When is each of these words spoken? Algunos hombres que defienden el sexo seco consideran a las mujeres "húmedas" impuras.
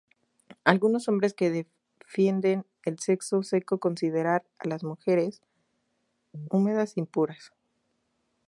Algunos 0.63 1.07
hombres 1.09 1.35
que 1.35 1.51
defienden 1.99 2.65
el 2.85 2.97
sexo 2.97 3.43
seco 3.43 3.77
consideran 3.79 4.41
a 4.57 4.67
las 4.67 4.83
mujeres 4.83 5.43
"húmedas" 6.49 6.97
impuras. 6.97 7.51